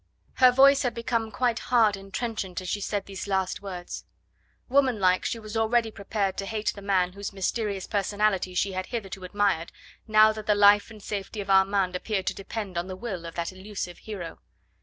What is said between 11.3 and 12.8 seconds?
of Armand appeared to depend